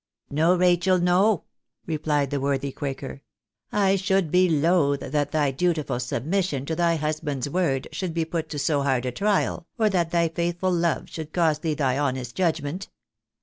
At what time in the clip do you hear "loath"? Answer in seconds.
4.49-5.01